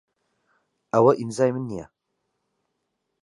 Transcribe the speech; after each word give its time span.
ئەوە 0.93 1.11
ئیمزای 1.19 1.51
من 1.53 1.63
نییە. 1.69 1.87